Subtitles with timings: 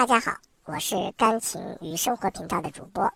[0.00, 0.34] 大家好，
[0.64, 3.12] 我是钢琴与生活频道的主播，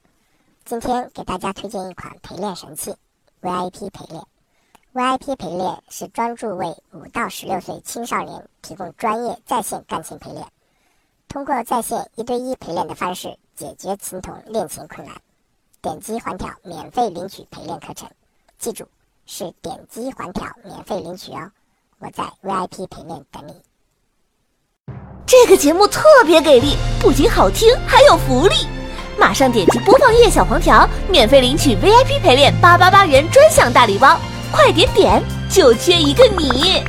[0.66, 2.94] 今天给大家推荐一款陪练神器
[3.40, 4.22] ——VIP 陪练。
[4.92, 10.46] VIP 陪练是专注为五到十六岁青少年提供专业在线钢琴陪练，
[11.26, 15.16] 通过在线一对一陪练的方式解决琴童练琴困难。
[15.80, 18.10] 点击环条免费领取陪练课程，
[18.58, 18.86] 记住
[19.24, 21.50] 是点击环条免费领取哦。
[21.98, 23.54] 我在 VIP 陪练等你。
[25.36, 28.54] 这个节目特别给力，不仅好听，还有福利！
[29.18, 34.16] 马上点击播放页小黄条，免费领取 VIP 陪练八八八元专享大礼包，
[34.52, 36.84] 快点点，就缺一个你！